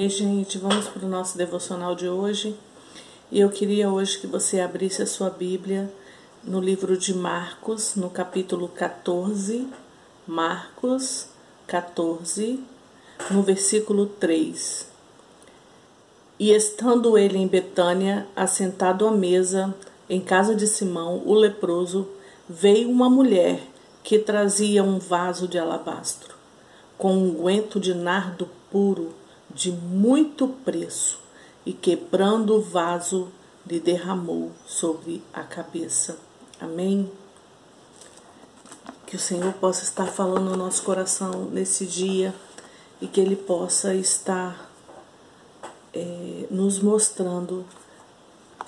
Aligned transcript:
Ei, 0.00 0.08
gente, 0.08 0.58
vamos 0.58 0.86
para 0.86 1.04
o 1.04 1.08
nosso 1.08 1.36
devocional 1.36 1.92
de 1.96 2.08
hoje. 2.08 2.54
E 3.32 3.40
eu 3.40 3.50
queria 3.50 3.90
hoje 3.90 4.20
que 4.20 4.28
você 4.28 4.60
abrisse 4.60 5.02
a 5.02 5.06
sua 5.08 5.28
Bíblia 5.28 5.92
no 6.44 6.60
livro 6.60 6.96
de 6.96 7.12
Marcos, 7.12 7.96
no 7.96 8.08
capítulo 8.08 8.68
14. 8.68 9.66
Marcos 10.24 11.26
14, 11.66 12.60
no 13.32 13.42
versículo 13.42 14.06
3. 14.06 14.86
E 16.38 16.52
estando 16.52 17.18
ele 17.18 17.36
em 17.36 17.48
Betânia, 17.48 18.24
assentado 18.36 19.04
à 19.04 19.10
mesa, 19.10 19.74
em 20.08 20.20
casa 20.20 20.54
de 20.54 20.68
Simão, 20.68 21.24
o 21.26 21.34
leproso, 21.34 22.06
veio 22.48 22.88
uma 22.88 23.10
mulher 23.10 23.60
que 24.04 24.16
trazia 24.16 24.84
um 24.84 25.00
vaso 25.00 25.48
de 25.48 25.58
alabastro, 25.58 26.36
com 26.96 27.16
um 27.16 27.30
unguento 27.30 27.80
de 27.80 27.94
nardo 27.94 28.48
puro 28.70 29.17
de 29.58 29.72
muito 29.72 30.46
preço 30.64 31.18
e 31.66 31.72
quebrando 31.72 32.54
o 32.54 32.62
vaso 32.62 33.28
lhe 33.66 33.80
derramou 33.80 34.52
sobre 34.64 35.20
a 35.34 35.42
cabeça. 35.42 36.16
Amém. 36.60 37.10
Que 39.04 39.16
o 39.16 39.18
Senhor 39.18 39.52
possa 39.54 39.82
estar 39.82 40.06
falando 40.06 40.50
no 40.50 40.56
nosso 40.56 40.84
coração 40.84 41.46
nesse 41.46 41.86
dia 41.86 42.32
e 43.00 43.08
que 43.08 43.20
Ele 43.20 43.34
possa 43.34 43.92
estar 43.94 44.70
é, 45.92 46.46
nos 46.48 46.78
mostrando 46.78 47.66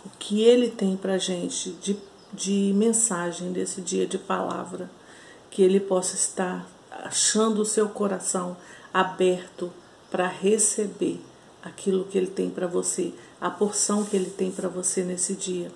o 0.05 0.11
que 0.19 0.43
Ele 0.43 0.71
tem 0.71 0.97
para 0.97 1.19
gente 1.19 1.71
de, 1.75 1.97
de 2.33 2.73
mensagem 2.75 3.53
desse 3.53 3.81
dia 3.81 4.09
de 4.09 4.19
palavra. 4.19 4.91
Que 5.53 5.63
Ele 5.63 5.79
possa 5.79 6.17
estar 6.17 6.67
achando 6.91 7.63
o 7.63 7.67
seu 7.67 7.89
coração 7.89 8.57
aberto 8.93 9.73
para 10.11 10.27
receber 10.27 11.21
aquilo 11.63 12.05
que 12.05 12.19
Ele 12.19 12.27
tem 12.27 12.51
para 12.51 12.67
você, 12.67 13.13
a 13.41 13.51
porção 13.51 14.05
que 14.05 14.17
Ele 14.17 14.31
tem 14.31 14.51
para 14.51 14.69
você 14.69 15.03
nesse 15.03 15.35
dia. 15.35 15.71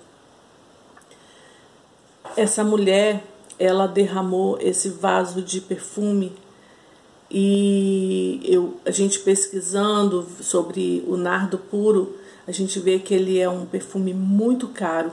Essa 2.35 2.63
mulher, 2.63 3.23
ela 3.57 3.87
derramou 3.87 4.57
esse 4.59 4.89
vaso 4.89 5.41
de 5.41 5.61
perfume 5.61 6.33
e 7.29 8.41
eu, 8.43 8.77
a 8.85 8.91
gente 8.91 9.19
pesquisando 9.19 10.27
sobre 10.41 11.03
o 11.07 11.17
nardo 11.17 11.57
puro, 11.57 12.17
a 12.47 12.51
gente 12.51 12.79
vê 12.79 12.99
que 12.99 13.13
ele 13.13 13.39
é 13.39 13.49
um 13.49 13.65
perfume 13.65 14.13
muito 14.13 14.67
caro. 14.67 15.11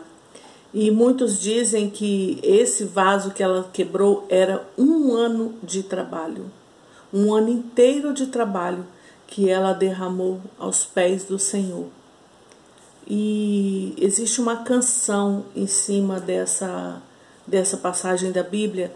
E 0.74 0.90
muitos 0.90 1.38
dizem 1.40 1.90
que 1.90 2.38
esse 2.42 2.84
vaso 2.84 3.30
que 3.32 3.42
ela 3.42 3.68
quebrou 3.72 4.26
era 4.28 4.66
um 4.76 5.12
ano 5.12 5.54
de 5.62 5.82
trabalho, 5.82 6.50
um 7.12 7.32
ano 7.32 7.50
inteiro 7.50 8.14
de 8.14 8.26
trabalho 8.26 8.86
que 9.32 9.48
ela 9.48 9.72
derramou 9.72 10.42
aos 10.58 10.84
pés 10.84 11.24
do 11.24 11.38
Senhor. 11.38 11.86
E 13.08 13.94
existe 13.98 14.42
uma 14.42 14.56
canção 14.56 15.46
em 15.56 15.66
cima 15.66 16.20
dessa, 16.20 17.00
dessa 17.46 17.78
passagem 17.78 18.30
da 18.30 18.42
Bíblia 18.42 18.94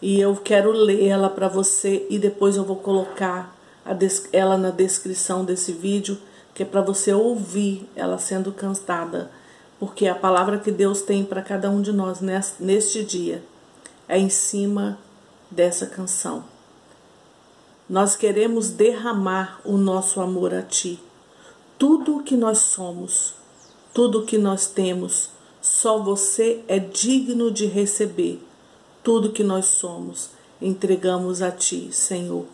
e 0.00 0.20
eu 0.20 0.36
quero 0.36 0.70
ler 0.70 1.08
ela 1.08 1.28
para 1.28 1.48
você 1.48 2.06
e 2.08 2.16
depois 2.16 2.54
eu 2.54 2.62
vou 2.62 2.76
colocar 2.76 3.56
ela 4.32 4.56
na 4.56 4.70
descrição 4.70 5.44
desse 5.44 5.72
vídeo, 5.72 6.16
que 6.54 6.62
é 6.62 6.66
para 6.66 6.80
você 6.80 7.12
ouvir 7.12 7.88
ela 7.96 8.18
sendo 8.18 8.52
cantada, 8.52 9.32
porque 9.80 10.06
a 10.06 10.14
palavra 10.14 10.58
que 10.58 10.70
Deus 10.70 11.02
tem 11.02 11.24
para 11.24 11.42
cada 11.42 11.68
um 11.68 11.82
de 11.82 11.92
nós 11.92 12.20
neste 12.60 13.02
dia 13.02 13.42
é 14.08 14.16
em 14.16 14.28
cima 14.28 14.96
dessa 15.50 15.86
canção. 15.86 16.51
Nós 17.92 18.16
queremos 18.16 18.70
derramar 18.70 19.60
o 19.66 19.76
nosso 19.76 20.18
amor 20.22 20.54
a 20.54 20.62
Ti. 20.62 20.98
Tudo 21.78 22.16
o 22.16 22.22
que 22.22 22.34
nós 22.38 22.56
somos, 22.56 23.34
tudo 23.92 24.20
o 24.20 24.24
que 24.24 24.38
nós 24.38 24.66
temos, 24.66 25.28
só 25.60 26.02
você 26.02 26.64
é 26.68 26.78
digno 26.78 27.50
de 27.50 27.66
receber. 27.66 28.42
Tudo 29.04 29.30
que 29.30 29.44
nós 29.44 29.66
somos, 29.66 30.30
entregamos 30.58 31.42
a 31.42 31.50
Ti, 31.50 31.90
Senhor. 31.92 32.46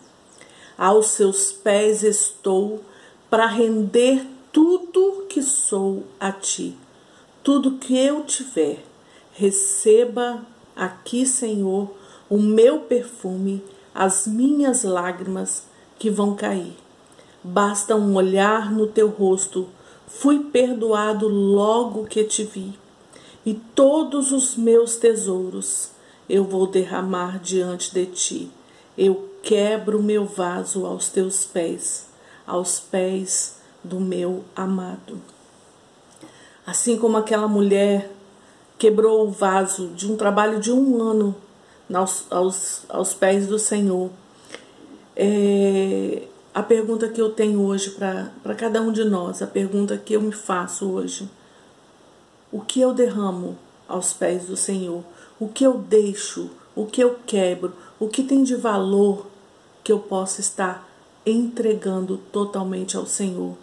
Aos 0.77 1.05
Seus 1.05 1.53
pés 1.53 2.03
estou 2.03 2.83
para 3.29 3.45
render 3.45 4.27
tudo 4.51 5.23
que 5.29 5.41
sou 5.41 6.03
a 6.19 6.33
Ti. 6.33 6.75
Tudo 7.41 7.77
que 7.77 7.97
eu 7.97 8.25
tiver, 8.25 8.83
receba 9.31 10.45
aqui, 10.75 11.25
Senhor, 11.25 11.89
o 12.29 12.37
meu 12.37 12.81
perfume 12.81 13.63
as 13.99 14.25
minhas 14.25 14.83
lágrimas 14.83 15.63
que 15.97 16.09
vão 16.09 16.33
cair. 16.33 16.73
Basta 17.43 17.97
um 17.97 18.15
olhar 18.15 18.71
no 18.71 18.87
teu 18.87 19.09
rosto, 19.09 19.67
fui 20.07 20.39
perdoado 20.39 21.27
logo 21.27 22.05
que 22.05 22.23
te 22.23 22.45
vi, 22.45 22.79
e 23.45 23.53
todos 23.53 24.31
os 24.31 24.55
meus 24.55 24.95
tesouros 24.95 25.89
eu 26.29 26.45
vou 26.45 26.65
derramar 26.65 27.39
diante 27.39 27.93
de 27.93 28.05
ti. 28.05 28.51
Eu 28.97 29.31
quebro 29.43 30.01
meu 30.01 30.23
vaso 30.23 30.85
aos 30.85 31.09
teus 31.09 31.43
pés, 31.43 32.07
aos 32.47 32.79
pés 32.79 33.57
do 33.83 33.99
meu 33.99 34.45
amado. 34.55 35.19
Assim 36.65 36.97
como 36.97 37.17
aquela 37.17 37.49
mulher 37.49 38.09
quebrou 38.77 39.27
o 39.27 39.31
vaso 39.31 39.87
de 39.87 40.09
um 40.09 40.15
trabalho 40.15 40.57
de 40.57 40.71
um 40.71 41.01
ano 41.01 41.35
aos, 41.93 42.25
aos, 42.29 42.81
aos 42.89 43.13
pés 43.13 43.47
do 43.47 43.57
Senhor. 43.57 44.09
É, 45.15 46.23
a 46.53 46.63
pergunta 46.63 47.09
que 47.09 47.21
eu 47.21 47.31
tenho 47.31 47.61
hoje 47.61 47.91
para 47.91 48.55
cada 48.55 48.81
um 48.81 48.91
de 48.91 49.03
nós, 49.03 49.41
a 49.41 49.47
pergunta 49.47 49.97
que 49.97 50.13
eu 50.13 50.21
me 50.21 50.31
faço 50.31 50.89
hoje: 50.89 51.29
o 52.51 52.61
que 52.61 52.81
eu 52.81 52.93
derramo 52.93 53.57
aos 53.87 54.13
pés 54.13 54.45
do 54.45 54.57
Senhor? 54.57 55.03
O 55.39 55.47
que 55.47 55.63
eu 55.65 55.77
deixo? 55.77 56.49
O 56.75 56.85
que 56.85 57.01
eu 57.01 57.17
quebro? 57.25 57.73
O 57.99 58.07
que 58.07 58.23
tem 58.23 58.43
de 58.43 58.55
valor 58.55 59.27
que 59.83 59.91
eu 59.91 59.99
possa 59.99 60.41
estar 60.41 60.87
entregando 61.25 62.17
totalmente 62.31 62.95
ao 62.95 63.05
Senhor? 63.05 63.55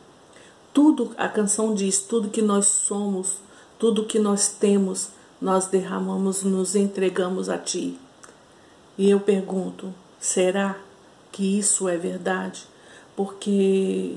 Tudo, 0.73 1.13
a 1.17 1.29
canção 1.29 1.75
diz, 1.75 2.01
tudo 2.01 2.29
que 2.29 2.43
nós 2.43 2.67
somos, 2.67 3.39
tudo 3.79 4.05
que 4.05 4.19
nós 4.19 4.49
temos, 4.49 5.09
nós 5.41 5.67
derramamos, 5.67 6.43
nos 6.43 6.75
entregamos 6.75 7.49
a 7.49 7.57
Ti. 7.57 7.99
E 8.99 9.11
eu 9.11 9.21
pergunto: 9.21 9.93
será 10.19 10.77
que 11.33 11.59
isso 11.59 11.89
é 11.89 11.97
verdade? 11.97 12.67
Porque 13.15 14.17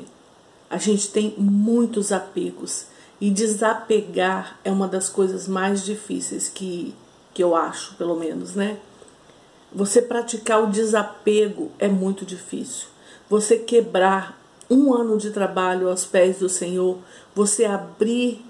a 0.70 0.78
gente 0.78 1.10
tem 1.10 1.34
muitos 1.38 2.12
apegos 2.12 2.86
e 3.20 3.30
desapegar 3.30 4.60
é 4.64 4.72
uma 4.72 4.88
das 4.88 5.10
coisas 5.10 5.48
mais 5.48 5.84
difíceis 5.84 6.48
que, 6.48 6.96
que 7.34 7.44
eu 7.44 7.56
acho, 7.56 7.96
pelo 7.96 8.16
menos, 8.16 8.56
né? 8.56 8.78
Você 9.74 10.02
praticar 10.02 10.64
o 10.64 10.68
desapego 10.68 11.72
é 11.78 11.88
muito 11.88 12.26
difícil. 12.26 12.88
Você 13.30 13.58
quebrar 13.58 14.40
um 14.70 14.94
ano 14.94 15.18
de 15.18 15.32
trabalho 15.32 15.90
aos 15.90 16.06
pés 16.06 16.40
do 16.40 16.50
Senhor, 16.50 16.98
você 17.36 17.66
abrir 17.66 18.44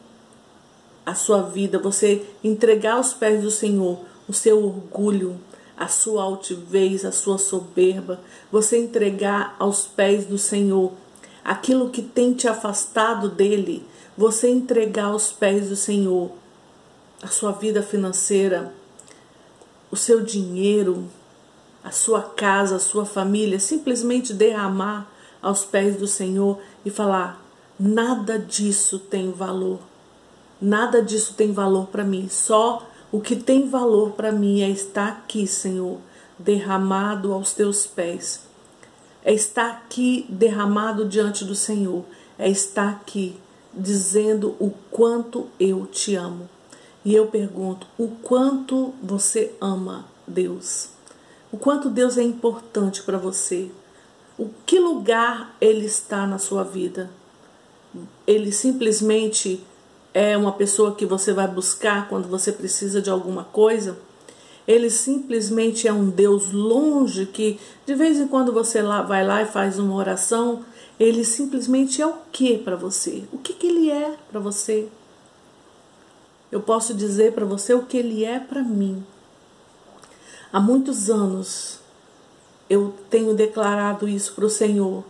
a 1.05 1.15
sua 1.15 1.41
vida, 1.41 1.79
você 1.79 2.25
entregar 2.43 2.93
aos 2.93 3.13
pés 3.13 3.41
do 3.41 3.51
Senhor 3.51 3.99
o 4.27 4.33
seu 4.33 4.63
orgulho, 4.63 5.39
a 5.79 5.87
sua 5.87 6.23
altivez, 6.23 7.05
a 7.05 7.11
sua 7.11 7.37
soberba, 7.37 8.19
você 8.51 8.77
entregar 8.77 9.55
aos 9.57 9.87
pés 9.87 10.25
do 10.25 10.37
Senhor 10.37 10.91
aquilo 11.43 11.89
que 11.89 12.01
tem 12.01 12.33
te 12.33 12.49
afastado 12.49 13.29
dele, 13.29 13.87
você 14.17 14.49
entregar 14.49 15.05
aos 15.05 15.31
pés 15.31 15.69
do 15.69 15.77
Senhor 15.77 16.31
a 17.23 17.27
sua 17.27 17.53
vida 17.53 17.81
financeira, 17.81 18.73
o 19.89 19.95
seu 19.95 20.21
dinheiro, 20.21 21.09
a 21.81 21.91
sua 21.91 22.21
casa, 22.21 22.75
a 22.75 22.79
sua 22.79 23.05
família, 23.05 23.59
simplesmente 23.59 24.33
derramar 24.33 25.09
aos 25.41 25.63
pés 25.63 25.95
do 25.95 26.07
Senhor 26.07 26.59
e 26.85 26.89
falar: 26.89 27.41
nada 27.79 28.37
disso 28.37 28.99
tem 28.99 29.31
valor. 29.31 29.79
Nada 30.61 31.01
disso 31.01 31.35
tem 31.35 31.53
valor 31.53 31.87
para 31.87 32.03
mim, 32.03 32.27
só 32.29 32.85
o 33.11 33.19
que 33.19 33.35
tem 33.35 33.67
valor 33.67 34.11
para 34.11 34.31
mim 34.31 34.61
é 34.61 34.69
estar 34.69 35.07
aqui, 35.07 35.47
Senhor, 35.47 35.97
derramado 36.37 37.33
aos 37.33 37.53
teus 37.53 37.87
pés. 37.87 38.41
É 39.23 39.33
estar 39.33 39.69
aqui 39.69 40.25
derramado 40.29 41.07
diante 41.07 41.43
do 41.43 41.55
Senhor. 41.55 42.05
É 42.37 42.47
estar 42.47 42.89
aqui 42.89 43.35
dizendo 43.73 44.55
o 44.59 44.71
quanto 44.91 45.47
eu 45.59 45.85
te 45.87 46.15
amo. 46.15 46.49
E 47.03 47.15
eu 47.15 47.27
pergunto: 47.27 47.87
o 47.97 48.07
quanto 48.07 48.93
você 49.01 49.55
ama 49.59 50.05
Deus? 50.27 50.89
O 51.51 51.57
quanto 51.57 51.89
Deus 51.89 52.17
é 52.17 52.23
importante 52.23 53.01
para 53.01 53.17
você? 53.17 53.71
O 54.37 54.49
que 54.65 54.79
lugar 54.79 55.55
ele 55.59 55.85
está 55.85 56.27
na 56.27 56.37
sua 56.37 56.63
vida? 56.63 57.09
Ele 58.27 58.51
simplesmente 58.51 59.63
é 60.19 60.35
uma 60.35 60.51
pessoa 60.51 60.93
que 60.93 61.05
você 61.05 61.31
vai 61.31 61.47
buscar 61.47 62.09
quando 62.09 62.27
você 62.27 62.51
precisa 62.51 63.01
de 63.01 63.09
alguma 63.09 63.45
coisa. 63.45 63.97
Ele 64.67 64.89
simplesmente 64.89 65.87
é 65.87 65.93
um 65.93 66.09
Deus 66.09 66.51
longe 66.51 67.25
que 67.25 67.57
de 67.85 67.95
vez 67.95 68.19
em 68.19 68.27
quando 68.27 68.51
você 68.51 68.81
lá 68.81 69.01
vai 69.01 69.25
lá 69.25 69.41
e 69.41 69.45
faz 69.45 69.79
uma 69.79 69.95
oração, 69.95 70.65
Ele 70.99 71.23
simplesmente 71.23 72.01
é 72.01 72.05
o 72.05 72.15
que 72.33 72.57
para 72.57 72.75
você? 72.75 73.23
O 73.31 73.37
que, 73.37 73.53
que 73.53 73.67
ele 73.67 73.89
é 73.89 74.17
para 74.29 74.41
você? 74.41 74.89
Eu 76.51 76.59
posso 76.59 76.93
dizer 76.93 77.31
para 77.31 77.45
você 77.45 77.73
o 77.73 77.85
que 77.85 77.95
ele 77.95 78.25
é 78.25 78.41
para 78.41 78.61
mim. 78.61 79.01
Há 80.51 80.59
muitos 80.59 81.09
anos 81.09 81.79
eu 82.69 82.93
tenho 83.09 83.33
declarado 83.33 84.05
isso 84.05 84.33
para 84.33 84.45
o 84.45 84.49
Senhor 84.49 85.05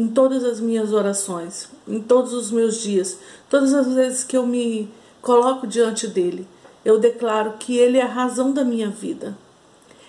em 0.00 0.08
todas 0.08 0.42
as 0.44 0.58
minhas 0.58 0.94
orações, 0.94 1.68
em 1.86 2.00
todos 2.00 2.32
os 2.32 2.50
meus 2.50 2.80
dias, 2.80 3.18
todas 3.50 3.74
as 3.74 3.92
vezes 3.92 4.24
que 4.24 4.34
eu 4.34 4.46
me 4.46 4.90
coloco 5.20 5.66
diante 5.66 6.08
dele, 6.08 6.48
eu 6.82 6.98
declaro 6.98 7.52
que 7.58 7.76
ele 7.76 7.98
é 7.98 8.02
a 8.02 8.06
razão 8.06 8.50
da 8.50 8.64
minha 8.64 8.88
vida, 8.88 9.36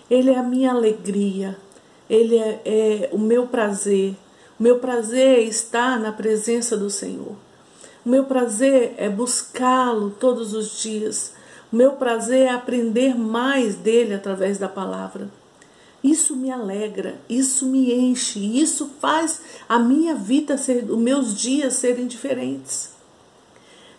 ele 0.10 0.32
é 0.32 0.38
a 0.38 0.44
minha 0.44 0.72
alegria, 0.72 1.58
ele 2.10 2.38
é, 2.38 2.62
é 2.64 3.10
o 3.12 3.20
meu 3.20 3.48
prazer. 3.48 4.16
O 4.58 4.64
meu 4.64 4.80
prazer 4.80 5.40
é 5.40 5.42
estar 5.42 6.00
na 6.00 6.14
presença 6.14 6.78
do 6.78 6.90
Senhor. 6.90 7.36
O 8.06 8.10
meu 8.10 8.24
prazer 8.24 8.94
é 8.96 9.10
buscá-lo 9.10 10.12
todos 10.12 10.54
os 10.54 10.82
dias. 10.82 11.34
O 11.72 11.76
meu 11.76 11.94
prazer 11.94 12.48
é 12.48 12.50
aprender 12.50 13.14
mais 13.14 13.76
dele 13.76 14.14
através 14.14 14.58
da 14.58 14.70
palavra. 14.70 15.30
Isso 16.04 16.36
me 16.36 16.50
alegra, 16.50 17.22
isso 17.30 17.66
me 17.68 17.94
enche, 17.94 18.40
isso 18.60 18.90
faz 19.00 19.42
a 19.70 19.78
minha 19.78 20.16
vida 20.16 20.58
ser, 20.58 20.90
os 20.90 20.98
meus 20.98 21.36
dias 21.36 21.76
serem 21.76 22.08
diferentes. 22.08 22.92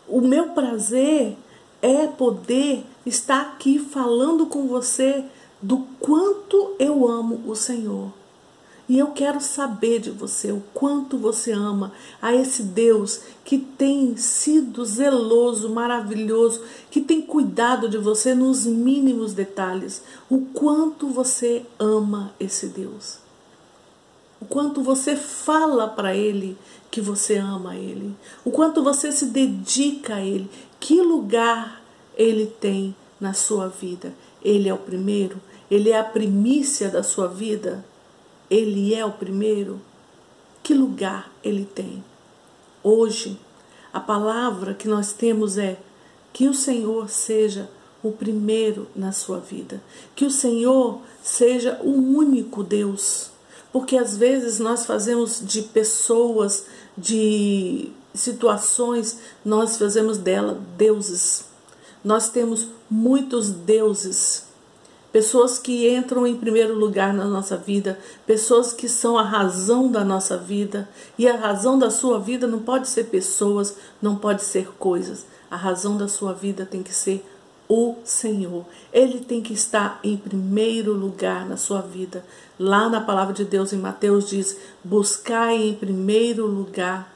O 0.08 0.20
meu 0.20 0.50
prazer 0.50 1.36
é 1.80 2.06
poder 2.06 2.84
estar 3.06 3.40
aqui 3.40 3.78
falando 3.78 4.46
com 4.46 4.66
você 4.66 5.24
do 5.60 5.78
quanto 6.00 6.74
eu 6.78 7.08
amo 7.08 7.40
o 7.46 7.54
Senhor. 7.54 8.21
E 8.92 8.98
eu 8.98 9.06
quero 9.06 9.40
saber 9.40 10.00
de 10.00 10.10
você 10.10 10.52
o 10.52 10.62
quanto 10.74 11.16
você 11.16 11.50
ama 11.50 11.94
a 12.20 12.34
esse 12.34 12.62
Deus 12.62 13.22
que 13.42 13.56
tem 13.56 14.18
sido 14.18 14.84
zeloso, 14.84 15.70
maravilhoso, 15.70 16.60
que 16.90 17.00
tem 17.00 17.22
cuidado 17.22 17.88
de 17.88 17.96
você 17.96 18.34
nos 18.34 18.66
mínimos 18.66 19.32
detalhes. 19.32 20.02
O 20.28 20.40
quanto 20.52 21.08
você 21.08 21.64
ama 21.78 22.34
esse 22.38 22.66
Deus. 22.66 23.16
O 24.38 24.44
quanto 24.44 24.82
você 24.82 25.16
fala 25.16 25.88
para 25.88 26.14
Ele 26.14 26.54
que 26.90 27.00
você 27.00 27.38
ama 27.38 27.74
Ele. 27.74 28.14
O 28.44 28.50
quanto 28.50 28.82
você 28.82 29.10
se 29.10 29.24
dedica 29.24 30.16
a 30.16 30.20
Ele. 30.20 30.50
Que 30.78 31.00
lugar 31.00 31.82
Ele 32.14 32.44
tem 32.44 32.94
na 33.18 33.32
sua 33.32 33.68
vida. 33.68 34.12
Ele 34.44 34.68
é 34.68 34.74
o 34.74 34.76
primeiro, 34.76 35.40
Ele 35.70 35.88
é 35.88 35.98
a 35.98 36.04
primícia 36.04 36.90
da 36.90 37.02
sua 37.02 37.26
vida 37.26 37.82
ele 38.52 38.94
é 38.94 39.02
o 39.02 39.12
primeiro? 39.12 39.80
Que 40.62 40.74
lugar 40.74 41.32
ele 41.42 41.64
tem? 41.64 42.04
Hoje, 42.82 43.40
a 43.90 43.98
palavra 43.98 44.74
que 44.74 44.86
nós 44.86 45.14
temos 45.14 45.56
é 45.56 45.78
que 46.34 46.46
o 46.46 46.52
Senhor 46.52 47.08
seja 47.08 47.70
o 48.02 48.12
primeiro 48.12 48.88
na 48.94 49.10
sua 49.10 49.38
vida, 49.38 49.82
que 50.14 50.26
o 50.26 50.30
Senhor 50.30 51.00
seja 51.22 51.80
o 51.82 51.92
único 51.92 52.62
Deus, 52.62 53.30
porque 53.72 53.96
às 53.96 54.18
vezes 54.18 54.58
nós 54.58 54.84
fazemos 54.84 55.40
de 55.42 55.62
pessoas, 55.62 56.66
de 56.96 57.90
situações, 58.12 59.18
nós 59.42 59.78
fazemos 59.78 60.18
dela 60.18 60.60
deuses. 60.76 61.46
Nós 62.04 62.28
temos 62.28 62.68
muitos 62.90 63.48
deuses 63.48 64.51
pessoas 65.12 65.58
que 65.58 65.88
entram 65.94 66.26
em 66.26 66.34
primeiro 66.34 66.74
lugar 66.74 67.12
na 67.12 67.26
nossa 67.26 67.56
vida, 67.56 67.98
pessoas 68.26 68.72
que 68.72 68.88
são 68.88 69.18
a 69.18 69.22
razão 69.22 69.92
da 69.92 70.02
nossa 70.02 70.38
vida. 70.38 70.88
E 71.18 71.28
a 71.28 71.36
razão 71.36 71.78
da 71.78 71.90
sua 71.90 72.18
vida 72.18 72.46
não 72.46 72.60
pode 72.60 72.88
ser 72.88 73.04
pessoas, 73.04 73.76
não 74.00 74.16
pode 74.16 74.42
ser 74.42 74.68
coisas. 74.78 75.26
A 75.50 75.56
razão 75.56 75.98
da 75.98 76.08
sua 76.08 76.32
vida 76.32 76.64
tem 76.64 76.82
que 76.82 76.94
ser 76.94 77.24
o 77.68 77.96
Senhor. 78.04 78.64
Ele 78.92 79.20
tem 79.20 79.42
que 79.42 79.52
estar 79.52 80.00
em 80.02 80.16
primeiro 80.16 80.94
lugar 80.94 81.46
na 81.46 81.58
sua 81.58 81.82
vida. 81.82 82.24
Lá 82.58 82.88
na 82.88 83.00
palavra 83.00 83.34
de 83.34 83.44
Deus 83.44 83.72
em 83.72 83.78
Mateus 83.78 84.30
diz: 84.30 84.56
buscai 84.82 85.56
em 85.56 85.74
primeiro 85.74 86.46
lugar 86.46 87.14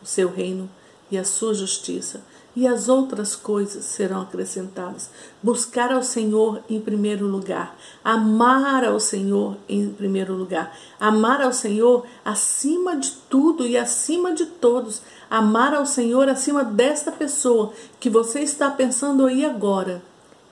o 0.00 0.06
seu 0.06 0.30
reino 0.30 0.70
e 1.10 1.18
a 1.18 1.24
sua 1.24 1.52
justiça 1.52 2.22
e 2.56 2.66
as 2.68 2.88
outras 2.88 3.34
coisas 3.34 3.84
serão 3.84 4.22
acrescentadas. 4.22 5.10
Buscar 5.42 5.92
ao 5.92 6.02
Senhor 6.02 6.62
em 6.68 6.80
primeiro 6.80 7.26
lugar, 7.26 7.76
amar 8.04 8.84
ao 8.84 9.00
Senhor 9.00 9.56
em 9.68 9.90
primeiro 9.90 10.34
lugar, 10.34 10.76
amar 11.00 11.42
ao 11.42 11.52
Senhor 11.52 12.06
acima 12.24 12.96
de 12.96 13.10
tudo 13.28 13.66
e 13.66 13.76
acima 13.76 14.32
de 14.32 14.46
todos, 14.46 15.02
amar 15.28 15.74
ao 15.74 15.84
Senhor 15.84 16.28
acima 16.28 16.62
desta 16.62 17.10
pessoa 17.10 17.72
que 17.98 18.08
você 18.08 18.40
está 18.40 18.70
pensando 18.70 19.26
aí 19.26 19.44
agora. 19.44 20.02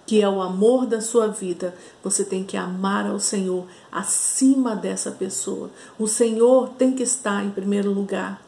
Que 0.05 0.20
é 0.20 0.28
o 0.28 0.43
amor 0.43 0.84
da 0.84 1.00
sua 1.00 1.28
vida, 1.28 1.75
você 2.02 2.25
tem 2.25 2.43
que 2.43 2.56
amar 2.56 3.06
ao 3.06 3.20
Senhor 3.20 3.64
acima 3.90 4.75
dessa 4.75 5.12
pessoa. 5.12 5.70
O 5.96 6.08
Senhor 6.08 6.70
tem 6.70 6.93
que 6.93 7.05
estar 7.05 7.44
em 7.44 7.50
primeiro 7.50 7.93
lugar 7.93 8.43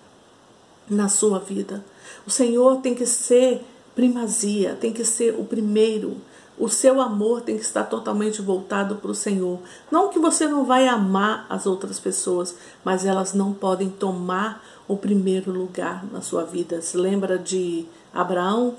na 0.90 1.08
sua 1.08 1.38
vida. 1.38 1.84
O 2.26 2.30
Senhor 2.30 2.80
tem 2.80 2.94
que 2.94 3.06
ser 3.06 3.64
primazia, 3.94 4.74
tem 4.74 4.92
que 4.92 5.04
ser 5.04 5.34
o 5.38 5.44
primeiro. 5.44 6.16
O 6.58 6.68
seu 6.68 7.00
amor 7.00 7.40
tem 7.40 7.56
que 7.56 7.64
estar 7.64 7.84
totalmente 7.84 8.40
voltado 8.40 8.96
para 8.96 9.10
o 9.10 9.14
Senhor. 9.14 9.58
Não 9.90 10.08
que 10.08 10.18
você 10.18 10.46
não 10.46 10.64
vai 10.64 10.86
amar 10.86 11.46
as 11.48 11.66
outras 11.66 11.98
pessoas, 11.98 12.56
mas 12.84 13.04
elas 13.04 13.34
não 13.34 13.52
podem 13.52 13.88
tomar 13.88 14.64
o 14.86 14.96
primeiro 14.96 15.50
lugar 15.50 16.04
na 16.12 16.20
sua 16.20 16.44
vida. 16.44 16.80
Se 16.80 16.96
lembra 16.96 17.38
de 17.38 17.86
Abraão? 18.12 18.76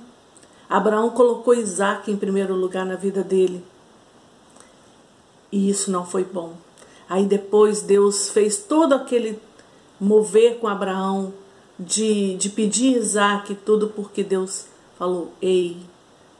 Abraão 0.69 1.09
colocou 1.09 1.53
Isaac 1.53 2.09
em 2.09 2.17
primeiro 2.17 2.55
lugar 2.55 2.85
na 2.85 2.95
vida 2.95 3.23
dele. 3.23 3.63
E 5.51 5.69
isso 5.69 5.91
não 5.91 6.05
foi 6.05 6.23
bom. 6.23 6.53
Aí 7.09 7.25
depois 7.25 7.81
Deus 7.81 8.29
fez 8.29 8.57
todo 8.57 8.93
aquele 8.93 9.39
mover 9.99 10.57
com 10.59 10.67
Abraão, 10.67 11.33
de, 11.79 12.35
de 12.37 12.49
pedir 12.49 12.97
Isaac 12.97 13.53
tudo 13.65 13.89
porque 13.89 14.23
Deus 14.23 14.67
falou: 14.97 15.33
Ei, 15.41 15.77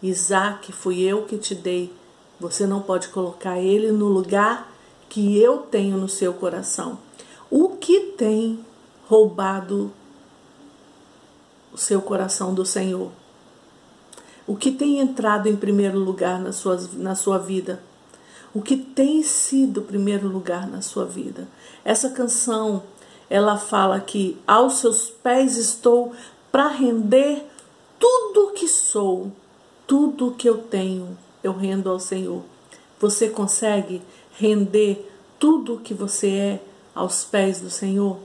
Isaac, 0.02 0.72
fui 0.72 1.02
eu 1.02 1.24
que 1.24 1.38
te 1.38 1.54
dei. 1.54 1.94
Você 2.40 2.68
não 2.68 2.82
pode 2.82 3.08
colocar 3.10 3.60
ele 3.60 3.92
no 3.92 4.08
lugar 4.08 4.72
que 5.10 5.40
eu 5.40 5.60
tenho 5.60 5.98
no 5.98 6.10
seu 6.10 6.34
coração. 6.34 7.00
O 7.50 7.70
que 7.70 8.14
tem 8.18 8.60
roubado 9.08 9.92
o 11.72 11.78
seu 11.78 12.02
coração 12.02 12.54
do 12.54 12.66
Senhor? 12.66 13.12
O 14.48 14.56
que 14.56 14.72
tem 14.72 15.00
entrado 15.00 15.48
em 15.48 15.56
primeiro 15.56 15.98
lugar 15.98 16.40
na 16.40 16.52
sua, 16.52 16.78
na 16.94 17.16
sua 17.16 17.38
vida? 17.38 17.82
O 18.54 18.62
que 18.62 18.78
tem 18.78 19.22
sido 19.24 19.82
primeiro 19.82 20.28
lugar 20.28 20.68
na 20.68 20.82
sua 20.82 21.06
vida? 21.06 21.48
Essa 21.84 22.10
canção 22.10 22.84
ela 23.30 23.58
fala 23.58 24.00
que 24.00 24.38
aos 24.46 24.80
seus 24.80 25.10
pés 25.10 25.58
estou 25.58 26.14
para 26.52 26.68
render 26.68 27.44
tudo 28.00 28.54
que 28.54 28.68
sou, 28.68 29.32
tudo 29.88 30.36
que 30.38 30.48
eu 30.48 30.58
tenho, 30.58 31.18
eu 31.44 31.54
rendo 31.54 31.90
ao 31.90 32.00
Senhor. 32.00 32.44
Você 33.00 33.30
consegue 33.30 34.02
render 34.38 35.12
tudo 35.40 35.80
que 35.80 35.94
você 35.94 36.30
é 36.30 36.64
aos 36.94 37.24
pés 37.24 37.60
do 37.60 37.70
Senhor? 37.70 38.18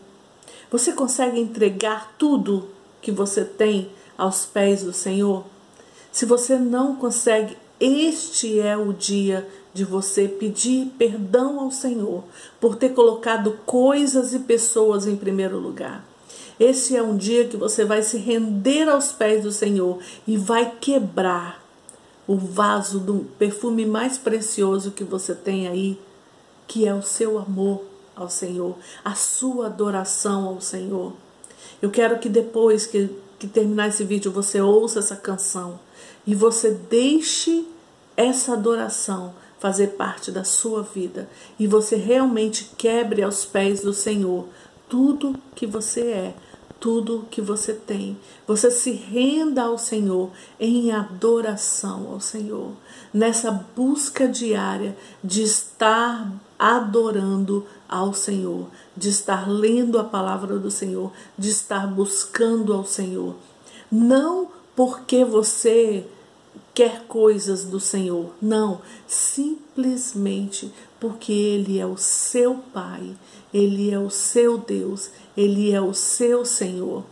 Você 0.71 0.93
consegue 0.93 1.41
entregar 1.41 2.15
tudo 2.17 2.69
que 3.03 3.11
você 3.11 3.45
tem 3.45 3.91
aos 4.17 4.45
pés 4.45 4.83
do 4.83 4.93
Senhor? 4.93 5.45
Se 6.13 6.25
você 6.25 6.57
não 6.57 6.95
consegue, 6.97 7.57
este 7.81 8.61
é 8.61 8.77
o 8.77 8.93
dia 8.93 9.49
de 9.73 9.85
você 9.85 10.27
pedir 10.27 10.93
perdão 10.99 11.61
ao 11.61 11.71
Senhor 11.71 12.25
por 12.61 12.77
ter 12.77 12.91
colocado 12.91 13.59
coisas 13.65 14.35
e 14.35 14.41
pessoas 14.41 15.07
em 15.07 15.17
primeiro 15.17 15.59
lugar. 15.59 16.05
Esse 16.59 16.97
é 16.97 17.03
um 17.03 17.17
dia 17.17 17.47
que 17.47 17.57
você 17.57 17.85
vai 17.85 18.03
se 18.03 18.19
render 18.19 18.89
aos 18.89 19.13
pés 19.13 19.45
do 19.45 19.53
Senhor 19.53 19.99
e 20.27 20.37
vai 20.37 20.75
quebrar 20.81 21.65
o 22.27 22.37
vaso 22.37 23.01
do 23.01 23.27
perfume 23.39 23.87
mais 23.87 24.19
precioso 24.19 24.91
que 24.91 25.03
você 25.03 25.35
tem 25.35 25.67
aí, 25.67 25.99
que 26.69 26.87
é 26.87 26.95
o 26.95 27.03
seu 27.03 27.39
amor 27.39 27.83
ao 28.15 28.29
Senhor, 28.29 28.77
a 29.05 29.15
sua 29.15 29.67
adoração 29.67 30.47
ao 30.47 30.61
Senhor. 30.61 31.15
Eu 31.81 31.91
quero 31.91 32.19
que 32.19 32.29
depois 32.29 32.87
que, 32.87 33.09
que 33.39 33.49
terminar 33.49 33.89
esse 33.89 34.05
vídeo 34.05 34.31
você 34.31 34.61
ouça 34.61 34.99
essa 34.99 35.17
canção 35.17 35.81
e 36.27 36.35
você 36.35 36.71
deixe 36.71 37.65
essa 38.17 38.53
adoração 38.53 39.33
fazer 39.61 39.89
parte 39.89 40.33
da 40.33 40.43
sua 40.43 40.83
vida 40.83 41.29
e 41.59 41.67
você 41.67 41.95
realmente 41.95 42.73
quebre 42.77 43.23
aos 43.23 43.45
pés 43.45 43.83
do 43.83 43.93
Senhor 43.93 44.49
tudo 44.89 45.39
que 45.55 45.67
você 45.67 46.01
é, 46.01 46.35
tudo 46.81 47.27
que 47.31 47.43
você 47.43 47.75
tem. 47.75 48.19
Você 48.47 48.71
se 48.71 48.91
renda 48.91 49.63
ao 49.63 49.79
Senhor 49.79 50.31
em 50.59 50.91
adoração 50.91 52.09
ao 52.11 52.21
Senhor, 52.21 52.73
nessa 53.13 53.53
busca 53.53 54.27
diária 54.27 54.97
de 55.23 55.43
estar 55.43 56.33
adorando 56.59 57.67
ao 57.87 58.15
Senhor, 58.15 58.67
de 58.97 59.11
estar 59.11 59.49
lendo 59.49 59.99
a 59.99 60.05
palavra 60.05 60.59
do 60.59 60.71
Senhor, 60.71 61.13
de 61.37 61.51
estar 61.51 61.87
buscando 61.87 62.73
ao 62.73 62.85
Senhor. 62.85 63.37
Não 63.93 64.49
porque 64.75 65.25
você 65.25 66.07
quer 66.75 67.05
coisas 67.07 67.65
do 67.65 67.81
Senhor, 67.81 68.33
não, 68.41 68.81
simplesmente 69.07 70.73
porque 70.99 71.33
Ele 71.33 71.79
é 71.79 71.87
o 71.87 71.97
seu 71.97 72.57
Pai, 72.73 73.15
Ele 73.53 73.91
é 73.91 73.99
o 73.99 74.11
seu 74.11 74.59
Deus, 74.59 75.11
Ele 75.37 75.73
é 75.73 75.81
o 75.81 75.95
seu 75.95 76.45
Senhor. 76.45 77.05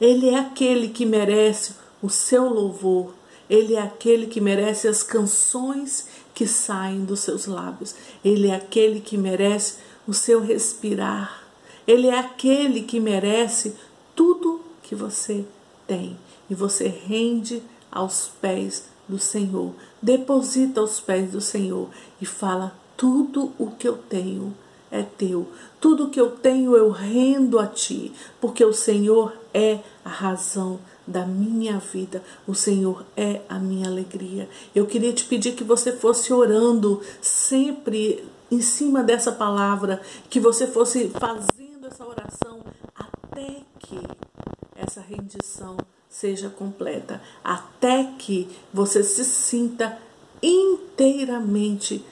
Ele 0.00 0.28
é 0.28 0.38
aquele 0.38 0.88
que 0.88 1.06
merece 1.06 1.74
o 2.02 2.10
seu 2.10 2.48
louvor, 2.48 3.14
Ele 3.48 3.74
é 3.74 3.80
aquele 3.80 4.26
que 4.26 4.40
merece 4.40 4.88
as 4.88 5.02
canções 5.02 6.06
que 6.34 6.46
saem 6.46 7.04
dos 7.04 7.20
seus 7.20 7.46
lábios, 7.46 7.94
Ele 8.24 8.48
é 8.48 8.54
aquele 8.54 9.00
que 9.00 9.16
merece 9.16 9.76
o 10.06 10.12
seu 10.12 10.40
respirar, 10.40 11.44
Ele 11.86 12.08
é 12.08 12.18
aquele 12.18 12.82
que 12.82 13.00
merece 13.00 13.74
tudo 14.14 14.60
que 14.82 14.94
você 14.94 15.44
tem 15.86 16.16
e 16.48 16.54
você 16.54 16.88
rende 16.88 17.62
aos 17.90 18.30
pés 18.40 18.84
do 19.08 19.18
Senhor, 19.18 19.72
deposita 20.02 20.80
aos 20.80 21.00
pés 21.00 21.30
do 21.30 21.40
Senhor 21.40 21.88
e 22.20 22.26
fala: 22.26 22.74
tudo 22.96 23.52
o 23.58 23.70
que 23.70 23.86
eu 23.86 23.96
tenho 23.96 24.54
é 24.90 25.02
teu. 25.02 25.48
Tudo 25.80 26.08
que 26.08 26.20
eu 26.20 26.30
tenho 26.30 26.76
eu 26.76 26.90
rendo 26.90 27.58
a 27.58 27.66
ti, 27.66 28.12
porque 28.40 28.64
o 28.64 28.72
Senhor 28.72 29.32
é 29.52 29.80
a 30.04 30.08
razão 30.08 30.78
da 31.06 31.24
minha 31.24 31.78
vida. 31.78 32.22
O 32.46 32.54
Senhor 32.54 33.04
é 33.16 33.42
a 33.48 33.58
minha 33.58 33.88
alegria. 33.88 34.48
Eu 34.74 34.86
queria 34.86 35.12
te 35.12 35.24
pedir 35.24 35.52
que 35.52 35.64
você 35.64 35.92
fosse 35.92 36.32
orando 36.32 37.00
sempre 37.20 38.24
em 38.50 38.60
cima 38.60 39.02
dessa 39.02 39.32
palavra, 39.32 40.00
que 40.30 40.40
você 40.40 40.66
fosse 40.66 41.08
fazendo 41.10 41.86
essa 41.86 42.06
oração 42.06 42.60
até 42.94 43.62
que 43.78 44.00
essa 44.76 45.00
rendição 45.00 45.76
seja 46.18 46.48
completa, 46.48 47.20
até 47.44 48.04
que 48.18 48.48
você 48.72 49.02
se 49.02 49.22
sinta 49.22 49.98
inteiramente 50.42 52.02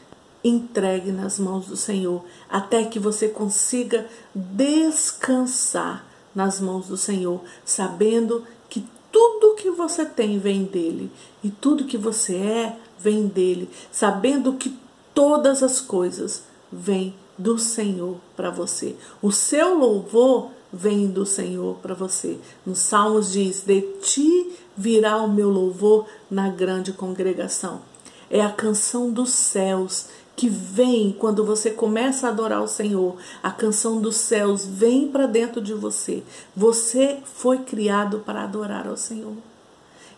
entregue 0.43 1.11
nas 1.11 1.39
mãos 1.39 1.69
do 1.69 1.77
Senhor, 1.77 2.23
até 2.51 2.85
que 2.85 2.99
você 2.99 3.29
consiga 3.29 4.07
descansar 4.35 6.05
nas 6.35 6.61
mãos 6.61 6.89
do 6.89 6.99
Senhor, 6.99 7.41
sabendo 7.65 8.45
que 8.69 8.87
tudo 9.11 9.55
que 9.55 9.71
você 9.71 10.05
tem 10.05 10.39
vem 10.39 10.65
dele 10.65 11.11
e 11.43 11.49
tudo 11.49 11.87
que 11.87 11.97
você 11.97 12.37
é 12.37 12.77
vem 12.99 13.27
dele, 13.27 13.71
sabendo 13.91 14.53
que 14.53 14.79
todas 15.15 15.63
as 15.63 15.81
coisas 15.81 16.43
vêm 16.71 17.15
do 17.39 17.59
Senhor 17.59 18.19
para 18.37 18.51
você. 18.51 18.97
O 19.23 19.33
seu 19.33 19.79
louvor 19.79 20.51
vem 20.75 21.07
do 21.07 21.25
Senhor 21.25 21.77
para 21.77 21.95
você. 21.95 22.39
Nos 22.67 22.81
Salmos 22.81 23.33
diz: 23.33 23.63
De 23.63 23.81
ti 24.03 24.53
virá 24.77 25.17
o 25.19 25.33
meu 25.33 25.49
louvor 25.49 26.07
na 26.31 26.49
grande 26.49 26.93
congregação. 26.93 27.81
É 28.29 28.41
a 28.41 28.51
canção 28.51 29.11
dos 29.11 29.31
céus 29.31 30.07
que 30.37 30.49
vem 30.49 31.13
quando 31.13 31.45
você 31.45 31.71
começa 31.71 32.27
a 32.27 32.31
adorar 32.31 32.63
o 32.63 32.69
Senhor. 32.69 33.17
A 33.43 33.51
canção 33.51 34.01
dos 34.01 34.17
céus 34.17 34.67
vem 34.67 35.09
para 35.09 35.27
dentro 35.27 35.61
de 35.61 35.73
você. 35.73 36.23
Você 36.57 37.19
foi 37.25 37.59
criado 37.59 38.21
para 38.21 38.43
adorar 38.43 38.89
ao 38.89 38.97
Senhor. 38.97 39.35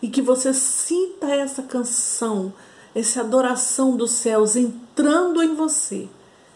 E 0.01 0.09
que 0.09 0.23
você 0.23 0.55
sinta 0.55 1.27
essa 1.27 1.63
canção, 1.63 2.53
essa 2.95 3.21
adoração 3.21 3.97
dos 3.97 4.13
céus 4.13 4.57
entrando 4.57 5.43
em 5.43 5.55
você 5.55 6.09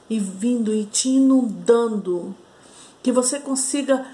e 0.09 0.19
vindo 0.19 0.75
e 0.75 0.85
te 0.85 1.09
inundando. 1.09 2.35
Que 3.03 3.13
você 3.13 3.39
consiga 3.39 4.07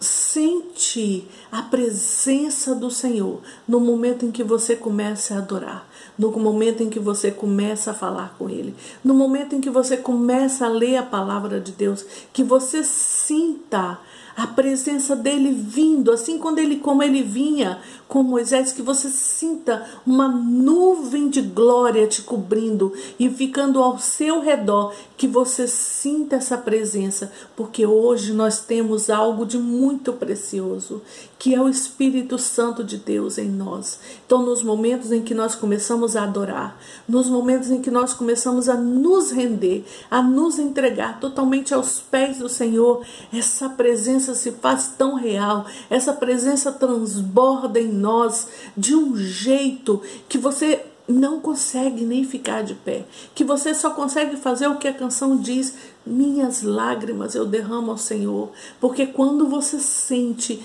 sentir 0.00 1.28
a 1.52 1.60
presença 1.60 2.74
do 2.74 2.90
Senhor 2.90 3.40
no 3.68 3.78
momento 3.78 4.24
em 4.24 4.30
que 4.30 4.42
você 4.42 4.74
começa 4.74 5.34
a 5.34 5.38
adorar, 5.38 5.86
no 6.18 6.30
momento 6.30 6.82
em 6.82 6.88
que 6.88 6.98
você 6.98 7.30
começa 7.30 7.90
a 7.90 7.94
falar 7.94 8.34
com 8.38 8.48
Ele, 8.48 8.74
no 9.04 9.12
momento 9.12 9.54
em 9.54 9.60
que 9.60 9.68
você 9.68 9.98
começa 9.98 10.64
a 10.64 10.70
ler 10.70 10.96
a 10.96 11.02
palavra 11.02 11.60
de 11.60 11.72
Deus, 11.72 12.06
que 12.32 12.42
você 12.42 12.82
sinta 12.82 13.98
a 14.40 14.46
presença 14.46 15.14
dele 15.14 15.52
vindo, 15.52 16.10
assim 16.10 16.38
quando 16.38 16.60
ele 16.60 16.76
como 16.76 17.02
ele 17.02 17.22
vinha 17.22 17.78
com 18.08 18.24
Moisés, 18.24 18.72
que 18.72 18.82
você 18.82 19.08
sinta 19.08 19.86
uma 20.04 20.26
nuvem 20.26 21.28
de 21.28 21.40
glória 21.40 22.08
te 22.08 22.22
cobrindo 22.22 22.92
e 23.20 23.30
ficando 23.30 23.80
ao 23.80 24.00
seu 24.00 24.40
redor, 24.40 24.92
que 25.16 25.28
você 25.28 25.68
sinta 25.68 26.36
essa 26.36 26.58
presença, 26.58 27.30
porque 27.54 27.86
hoje 27.86 28.32
nós 28.32 28.60
temos 28.60 29.10
algo 29.10 29.46
de 29.46 29.58
muito 29.58 30.12
precioso, 30.12 31.02
que 31.38 31.54
é 31.54 31.60
o 31.60 31.68
Espírito 31.68 32.36
Santo 32.36 32.82
de 32.82 32.96
Deus 32.96 33.38
em 33.38 33.48
nós. 33.48 34.00
Então, 34.26 34.42
nos 34.42 34.62
momentos 34.62 35.12
em 35.12 35.22
que 35.22 35.34
nós 35.34 35.54
começamos 35.54 36.16
a 36.16 36.24
adorar, 36.24 36.76
nos 37.08 37.28
momentos 37.28 37.70
em 37.70 37.80
que 37.80 37.92
nós 37.92 38.12
começamos 38.12 38.68
a 38.68 38.74
nos 38.74 39.30
render, 39.30 39.84
a 40.10 40.20
nos 40.20 40.58
entregar 40.58 41.20
totalmente 41.20 41.72
aos 41.72 42.00
pés 42.00 42.38
do 42.38 42.48
Senhor, 42.48 43.04
essa 43.32 43.68
presença 43.68 44.29
se 44.34 44.52
faz 44.52 44.94
tão 44.96 45.14
real, 45.14 45.66
essa 45.88 46.12
presença 46.12 46.72
transborda 46.72 47.80
em 47.80 47.92
nós 47.92 48.48
de 48.76 48.94
um 48.94 49.16
jeito 49.16 50.00
que 50.28 50.38
você 50.38 50.84
não 51.08 51.40
consegue 51.40 52.04
nem 52.04 52.24
ficar 52.24 52.62
de 52.62 52.74
pé, 52.74 53.04
que 53.34 53.44
você 53.44 53.74
só 53.74 53.90
consegue 53.90 54.36
fazer 54.36 54.68
o 54.68 54.78
que 54.78 54.88
a 54.88 54.94
canção 54.94 55.36
diz: 55.36 55.74
minhas 56.06 56.62
lágrimas 56.62 57.34
eu 57.34 57.44
derramo 57.44 57.90
ao 57.90 57.98
Senhor, 57.98 58.50
porque 58.80 59.06
quando 59.06 59.48
você 59.48 59.78
sente 59.78 60.62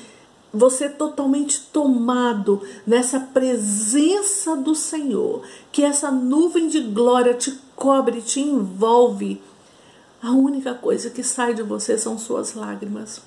você 0.53 0.87
totalmente 0.87 1.59
tomado 1.73 2.61
nessa 2.87 3.19
presença 3.19 4.55
do 4.55 4.73
Senhor, 4.73 5.41
que 5.69 5.83
essa 5.83 6.09
nuvem 6.09 6.69
de 6.69 6.79
glória 6.79 7.33
te 7.33 7.59
cobre, 7.75 8.21
te 8.21 8.39
envolve, 8.39 9.41
a 10.21 10.31
única 10.31 10.73
coisa 10.73 11.09
que 11.09 11.23
sai 11.23 11.53
de 11.53 11.61
você 11.61 11.97
são 11.97 12.17
suas 12.17 12.53
lágrimas 12.53 13.21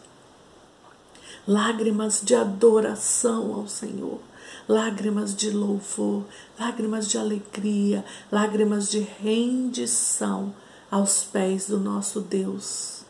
lágrimas 1.48 2.20
de 2.22 2.34
adoração 2.34 3.54
ao 3.54 3.66
Senhor, 3.66 4.20
lágrimas 4.68 5.34
de 5.34 5.50
louvor, 5.50 6.24
lágrimas 6.60 7.08
de 7.08 7.16
alegria, 7.16 8.04
lágrimas 8.30 8.90
de 8.90 8.98
rendição 8.98 10.54
aos 10.90 11.24
pés 11.24 11.66
do 11.66 11.78
nosso 11.80 12.20
Deus. 12.20 13.00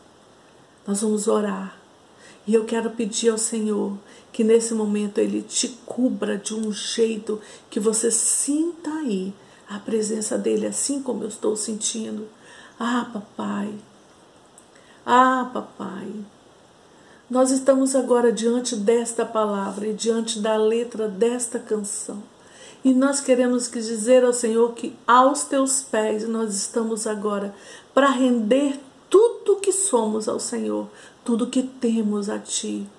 Nós 0.87 1.01
vamos 1.01 1.27
orar 1.27 1.77
e 2.47 2.53
eu 2.53 2.63
quero 2.63 2.91
pedir 2.91 3.27
ao 3.29 3.37
Senhor 3.37 3.97
que 4.31 4.41
nesse 4.41 4.73
momento 4.73 5.17
Ele 5.17 5.41
te 5.41 5.67
cubra 5.85 6.37
de 6.37 6.55
um 6.55 6.71
jeito 6.71 7.41
que 7.69 7.77
você 7.77 8.09
sinta 8.09 8.89
aí 8.89 9.33
a 9.67 9.79
presença 9.79 10.37
dEle, 10.37 10.65
assim 10.65 11.03
como 11.03 11.25
eu 11.25 11.27
estou 11.27 11.57
sentindo. 11.57 12.25
Ah, 12.79 13.09
papai. 13.11 13.75
Ah, 15.05 15.49
papai. 15.53 16.09
Nós 17.29 17.51
estamos 17.51 17.95
agora 17.95 18.31
diante 18.31 18.75
desta 18.75 19.23
palavra 19.23 19.85
e 19.85 19.93
diante 19.93 20.39
da 20.39 20.57
letra 20.57 21.07
desta 21.07 21.59
canção. 21.59 22.23
E 22.83 22.91
nós 22.91 23.21
queremos 23.21 23.67
que 23.67 23.79
dizer 23.79 24.23
ao 24.23 24.33
Senhor 24.33 24.73
que 24.73 24.95
aos 25.05 25.43
teus 25.43 25.79
pés 25.79 26.27
nós 26.27 26.55
estamos 26.55 27.05
agora 27.05 27.53
para 27.93 28.09
render 28.09 28.79
tudo 29.11 29.57
que 29.57 29.71
somos 29.71 30.27
ao 30.27 30.39
Senhor, 30.39 30.87
tudo 31.23 31.45
que 31.45 31.61
temos 31.61 32.31
a 32.31 32.39
ti. 32.39 32.89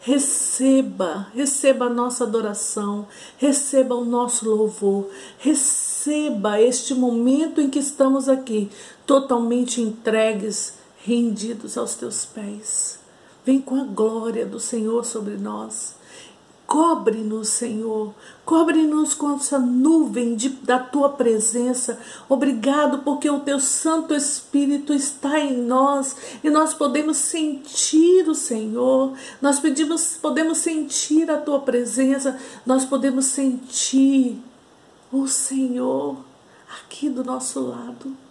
Receba, 0.00 1.28
receba 1.34 1.84
a 1.84 1.90
nossa 1.90 2.24
adoração, 2.24 3.06
receba 3.36 3.94
o 3.94 4.04
nosso 4.04 4.48
louvor, 4.48 5.10
receba 5.38 6.58
este 6.58 6.94
momento 6.94 7.60
em 7.60 7.68
que 7.68 7.80
estamos 7.80 8.30
aqui, 8.30 8.70
totalmente 9.06 9.82
entregues, 9.82 10.72
rendidos 11.04 11.76
aos 11.76 11.94
teus 11.94 12.24
pés. 12.24 13.03
Vem 13.44 13.60
com 13.60 13.76
a 13.76 13.84
glória 13.84 14.46
do 14.46 14.58
Senhor 14.58 15.04
sobre 15.04 15.36
nós. 15.36 15.94
Cobre-nos, 16.66 17.48
Senhor. 17.48 18.14
Cobre-nos 18.44 19.12
com 19.12 19.34
essa 19.34 19.58
nuvem 19.58 20.34
de, 20.34 20.48
da 20.48 20.78
tua 20.78 21.10
presença. 21.10 22.00
Obrigado, 22.26 23.00
porque 23.00 23.28
o 23.28 23.40
teu 23.40 23.60
Santo 23.60 24.14
Espírito 24.14 24.94
está 24.94 25.38
em 25.38 25.58
nós 25.58 26.16
e 26.42 26.48
nós 26.48 26.72
podemos 26.72 27.18
sentir 27.18 28.26
o 28.28 28.34
Senhor. 28.34 29.12
Nós 29.42 29.60
pedimos, 29.60 30.16
podemos 30.20 30.58
sentir 30.58 31.30
a 31.30 31.36
tua 31.36 31.60
presença. 31.60 32.38
Nós 32.64 32.84
podemos 32.86 33.26
sentir 33.26 34.42
o 35.12 35.28
Senhor 35.28 36.16
aqui 36.80 37.10
do 37.10 37.22
nosso 37.22 37.60
lado. 37.60 38.23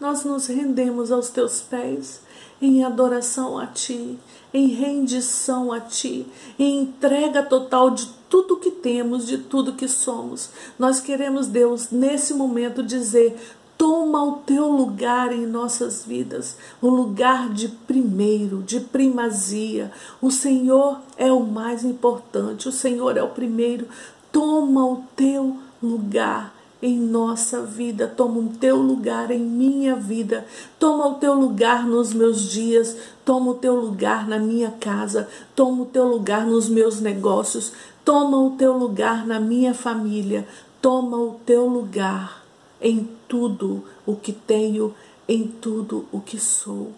Nós 0.00 0.24
nos 0.24 0.46
rendemos 0.46 1.12
aos 1.12 1.28
teus 1.28 1.60
pés 1.60 2.20
em 2.60 2.84
adoração 2.84 3.58
a 3.58 3.66
Ti, 3.66 4.18
em 4.52 4.68
rendição 4.68 5.72
a 5.72 5.80
Ti, 5.80 6.26
em 6.58 6.82
entrega 6.82 7.42
total 7.42 7.90
de 7.90 8.06
tudo 8.28 8.56
que 8.56 8.70
temos, 8.70 9.26
de 9.26 9.38
tudo 9.38 9.74
que 9.74 9.86
somos. 9.86 10.50
Nós 10.78 11.00
queremos, 11.00 11.46
Deus, 11.46 11.90
nesse 11.90 12.34
momento 12.34 12.82
dizer: 12.82 13.36
Toma 13.76 14.24
o 14.24 14.36
teu 14.38 14.68
lugar 14.68 15.32
em 15.32 15.46
nossas 15.46 16.04
vidas, 16.04 16.56
o 16.80 16.88
lugar 16.88 17.52
de 17.52 17.68
primeiro, 17.68 18.62
de 18.62 18.80
primazia. 18.80 19.92
O 20.22 20.30
Senhor 20.30 21.00
é 21.16 21.30
o 21.30 21.40
mais 21.40 21.84
importante, 21.84 22.68
o 22.68 22.72
Senhor 22.72 23.16
é 23.16 23.22
o 23.22 23.30
primeiro. 23.30 23.86
Toma 24.32 24.84
o 24.84 25.04
teu 25.16 25.56
lugar 25.82 26.53
em 26.84 26.98
nossa 26.98 27.62
vida, 27.62 28.06
toma 28.06 28.40
o 28.40 28.48
teu 28.60 28.76
lugar 28.76 29.30
em 29.30 29.40
minha 29.40 29.96
vida, 29.96 30.46
toma 30.78 31.06
o 31.06 31.14
teu 31.14 31.32
lugar 31.32 31.86
nos 31.86 32.12
meus 32.12 32.42
dias, 32.50 32.94
toma 33.24 33.52
o 33.52 33.54
teu 33.54 33.74
lugar 33.74 34.28
na 34.28 34.38
minha 34.38 34.70
casa, 34.70 35.26
toma 35.56 35.84
o 35.84 35.86
teu 35.86 36.06
lugar 36.06 36.44
nos 36.44 36.68
meus 36.68 37.00
negócios, 37.00 37.72
toma 38.04 38.36
o 38.36 38.50
teu 38.50 38.76
lugar 38.76 39.26
na 39.26 39.40
minha 39.40 39.72
família, 39.72 40.46
toma 40.82 41.16
o 41.16 41.40
teu 41.46 41.66
lugar 41.66 42.44
em 42.82 43.08
tudo 43.26 43.82
o 44.04 44.14
que 44.14 44.34
tenho, 44.34 44.94
em 45.26 45.46
tudo 45.46 46.04
o 46.12 46.20
que 46.20 46.38
sou. 46.38 46.92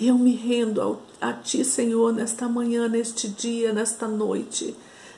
Eu 0.00 0.18
me 0.18 0.34
rendo 0.34 0.98
a 1.20 1.32
Ti, 1.32 1.64
Senhor, 1.64 2.12
nesta 2.12 2.48
manhã, 2.48 2.88
neste 2.88 3.28
dia, 3.28 3.72
nesta 3.72 4.08
noite 4.08 4.74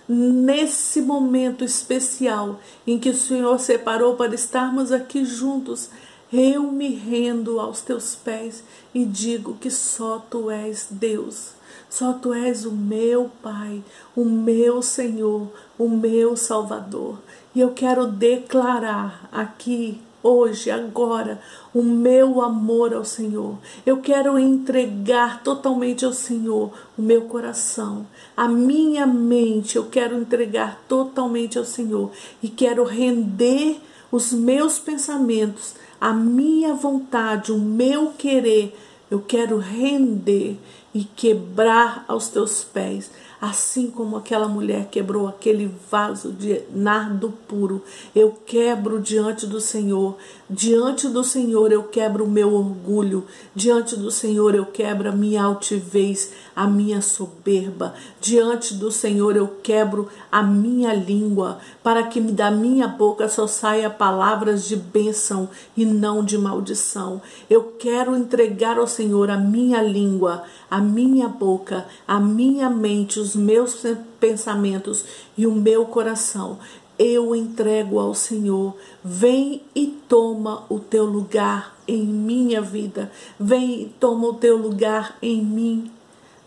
nesse 0.08 1.00
momento 1.00 1.64
especial 1.64 2.61
em 2.87 2.99
que 2.99 3.11
o 3.11 3.16
Senhor 3.16 3.58
separou 3.58 4.16
para 4.16 4.34
estarmos 4.34 4.92
aqui 4.92 5.25
juntos, 5.25 5.88
eu 6.32 6.64
me 6.64 6.94
rendo 6.94 7.61
aos 7.61 7.80
teus 7.80 8.16
pés 8.16 8.64
e 8.92 9.04
digo 9.04 9.56
que 9.61 9.70
só 9.70 10.18
tu 10.18 10.50
és 10.50 10.88
Deus, 10.90 11.52
só 11.88 12.12
tu 12.12 12.34
és 12.34 12.64
o 12.64 12.73
meu 12.73 13.30
Pai, 13.42 13.82
o 14.16 14.25
meu 14.25 14.82
Senhor, 14.82 15.49
o 15.78 15.88
meu 15.88 16.37
Salvador. 16.37 17.18
E 17.54 17.61
eu 17.61 17.70
quero 17.70 18.06
declarar 18.06 19.28
aqui 19.30 20.00
hoje, 20.25 20.71
agora, 20.71 21.38
o 21.75 21.83
meu 21.83 22.40
amor 22.40 22.95
ao 22.95 23.04
Senhor. 23.04 23.59
Eu 23.85 23.99
quero 23.99 24.38
entregar 24.38 25.43
totalmente 25.43 26.04
ao 26.04 26.14
Senhor 26.14 26.73
o 26.97 27.02
meu 27.02 27.23
coração, 27.23 28.07
a 28.35 28.49
minha 28.49 29.07
mente. 29.07 29.76
Eu 29.76 29.85
quero 29.85 30.16
entregar 30.16 30.83
totalmente 30.88 31.59
ao 31.59 31.64
Senhor 31.64 32.11
e 32.43 32.49
quero 32.49 32.85
render 32.85 33.78
os 34.11 34.33
meus 34.33 34.78
pensamentos, 34.78 35.75
a 36.00 36.12
minha 36.14 36.73
vontade, 36.73 37.52
o 37.52 37.59
meu 37.59 38.12
querer. 38.16 38.75
Eu 39.11 39.21
quero 39.21 39.59
render 39.59 40.59
e 40.95 41.04
quebrar 41.04 42.04
aos 42.09 42.28
teus 42.28 42.64
pés 42.64 43.11
assim 43.44 43.90
como 43.90 44.16
aquela 44.16 44.48
mulher 44.48 44.88
quebrou 44.90 45.28
aquele 45.28 45.70
vaso 45.90 46.32
de 46.32 46.62
nardo 46.74 47.30
puro, 47.46 47.82
eu 48.16 48.34
quebro 48.46 48.98
diante 48.98 49.46
do 49.46 49.60
Senhor. 49.60 50.16
Diante 50.48 51.08
do 51.08 51.22
Senhor 51.22 51.70
eu 51.70 51.82
quebro 51.82 52.24
o 52.24 52.30
meu 52.30 52.54
orgulho, 52.54 53.26
diante 53.54 53.96
do 53.96 54.10
Senhor 54.10 54.54
eu 54.54 54.64
quebro 54.64 55.10
a 55.10 55.12
minha 55.12 55.42
altivez, 55.42 56.32
a 56.56 56.66
minha 56.66 57.02
soberba. 57.02 57.94
Diante 58.18 58.72
do 58.72 58.90
Senhor 58.90 59.36
eu 59.36 59.48
quebro 59.62 60.08
a 60.32 60.42
minha 60.42 60.94
língua, 60.94 61.58
para 61.82 62.02
que 62.04 62.22
da 62.22 62.50
minha 62.50 62.88
boca 62.88 63.28
só 63.28 63.46
saia 63.46 63.90
palavras 63.90 64.66
de 64.66 64.76
bênção 64.76 65.50
e 65.76 65.84
não 65.84 66.24
de 66.24 66.38
maldição. 66.38 67.20
Eu 67.50 67.74
quero 67.78 68.16
entregar 68.16 68.78
ao 68.78 68.86
Senhor 68.86 69.30
a 69.30 69.36
minha 69.36 69.82
língua, 69.82 70.44
a 70.75 70.81
minha 70.81 71.28
boca, 71.28 71.87
a 72.04 72.19
minha 72.19 72.69
mente, 72.69 73.21
os 73.21 73.37
meus 73.37 73.85
pensamentos 74.19 75.04
e 75.38 75.47
o 75.47 75.52
meu 75.54 75.87
coração. 75.87 76.59
Eu 76.99 77.33
entrego 77.37 78.00
ao 78.00 78.12
Senhor. 78.12 78.76
Vem 79.04 79.62
e 79.73 79.87
toma 80.09 80.64
o 80.69 80.81
teu 80.81 81.04
lugar 81.04 81.78
em 81.87 82.04
minha 82.04 82.61
vida. 82.61 83.12
Vem 83.38 83.83
e 83.83 83.95
toma 84.00 84.26
o 84.26 84.35
teu 84.35 84.57
lugar 84.57 85.16
em 85.23 85.45
mim. 85.45 85.93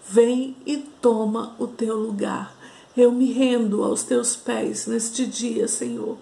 Vem 0.06 0.58
e 0.66 0.76
toma 0.76 1.56
o 1.58 1.66
teu 1.66 1.96
lugar. 1.96 2.54
Eu 2.98 3.14
me 3.14 3.32
rendo 3.32 3.82
aos 3.82 4.04
teus 4.04 4.36
pés 4.36 4.88
neste 4.88 5.26
dia, 5.26 5.70
Senhor. 5.70 6.18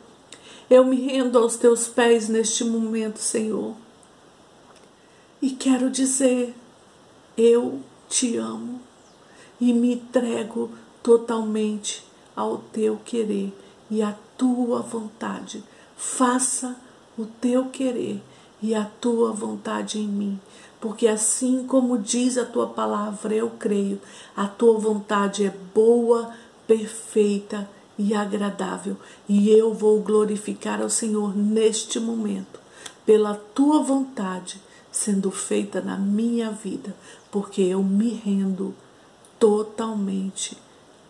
Eu 0.69 0.85
me 0.85 1.07
rendo 1.07 1.39
aos 1.39 1.55
teus 1.55 1.87
pés 1.87 2.29
neste 2.29 2.63
momento, 2.63 3.17
Senhor. 3.17 3.73
E 5.41 5.49
quero 5.49 5.89
dizer, 5.89 6.53
eu 7.37 7.81
te 8.09 8.37
amo 8.37 8.79
e 9.59 9.73
me 9.73 9.93
entrego 9.93 10.71
totalmente 11.01 12.03
ao 12.35 12.57
teu 12.57 12.97
querer 12.97 13.53
e 13.89 14.01
à 14.01 14.15
tua 14.37 14.81
vontade. 14.81 15.63
Faça 15.95 16.75
o 17.17 17.25
teu 17.25 17.65
querer 17.65 18.21
e 18.61 18.73
a 18.73 18.85
tua 18.99 19.31
vontade 19.31 19.99
em 19.99 20.07
mim, 20.07 20.39
porque 20.79 21.07
assim 21.07 21.65
como 21.65 21.97
diz 21.97 22.37
a 22.37 22.45
tua 22.45 22.67
palavra, 22.67 23.33
eu 23.33 23.51
creio, 23.51 24.01
a 24.35 24.47
tua 24.47 24.77
vontade 24.79 25.45
é 25.45 25.53
boa, 25.73 26.33
perfeita 26.65 27.69
e 27.97 28.13
agradável, 28.13 28.97
e 29.29 29.49
eu 29.49 29.73
vou 29.73 30.01
glorificar 30.01 30.81
ao 30.81 30.89
Senhor 30.89 31.35
neste 31.35 31.99
momento, 31.99 32.59
pela 33.05 33.35
tua 33.53 33.81
vontade 33.81 34.59
sendo 34.95 35.29
feita 35.29 35.81
na 35.81 35.97
minha 35.97 36.49
vida, 36.51 36.95
porque 37.29 37.61
eu 37.61 37.83
me 37.83 38.13
rendo 38.13 38.73
totalmente 39.37 40.57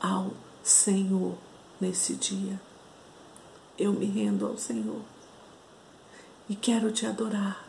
ao 0.01 0.31
Senhor 0.63 1.35
nesse 1.79 2.15
dia. 2.15 2.59
Eu 3.77 3.93
me 3.93 4.07
rendo 4.07 4.47
ao 4.47 4.57
Senhor 4.57 5.01
e 6.49 6.55
quero 6.55 6.91
te 6.91 7.05
adorar 7.05 7.63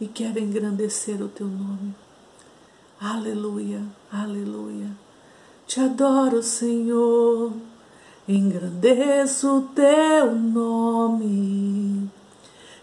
e 0.00 0.08
quero 0.08 0.40
engrandecer 0.40 1.22
o 1.22 1.28
teu 1.28 1.46
nome. 1.46 1.94
Aleluia, 3.00 3.84
aleluia. 4.10 4.90
Te 5.64 5.78
adoro, 5.78 6.42
Senhor, 6.42 7.52
engrandeço 8.26 9.58
o 9.58 9.62
teu 9.68 10.34
nome. 10.34 12.10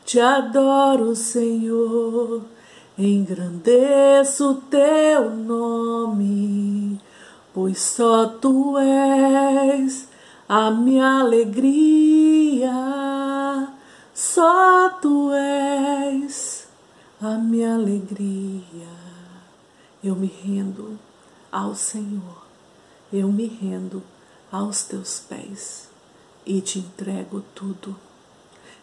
Te 0.08 0.22
adoro, 0.22 1.14
Senhor 1.18 2.42
engrandeço 2.98 4.64
teu 4.72 5.30
nome, 5.30 7.00
pois 7.54 7.80
só 7.80 8.26
tu 8.26 8.76
és 8.78 10.08
a 10.50 10.72
minha 10.72 11.20
alegria, 11.20 12.72
só 14.16 14.90
tu 15.00 15.32
és 15.32 16.68
a 17.22 17.38
minha 17.38 17.76
alegria. 17.76 18.64
Eu 20.04 20.16
me 20.16 20.28
rendo 20.44 20.98
ao 21.52 21.76
Senhor, 21.76 22.48
eu 23.14 23.32
me 23.32 23.46
rendo 23.46 24.02
aos 24.52 24.84
teus 24.84 25.20
pés 25.20 25.88
e 26.46 26.62
te 26.62 26.80
entrego 26.80 27.44
tudo. 27.54 27.96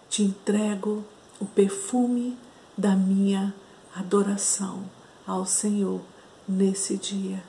Te 0.08 0.22
entrego 0.22 1.02
o 1.44 1.46
perfume 1.46 2.38
da 2.76 2.96
minha 2.96 3.54
adoração 3.94 4.82
ao 5.26 5.44
Senhor 5.44 6.00
nesse 6.48 6.96
dia, 6.96 7.44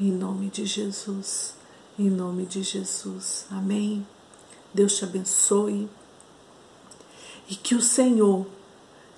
em 0.00 0.10
nome 0.10 0.48
de 0.48 0.64
Jesus, 0.64 1.54
em 1.98 2.08
nome 2.08 2.46
de 2.46 2.62
Jesus. 2.62 3.44
Amém. 3.50 4.06
Deus 4.72 4.96
te 4.96 5.04
abençoe. 5.04 5.88
E 7.46 7.54
que 7.54 7.74
o 7.74 7.82
Senhor 7.82 8.46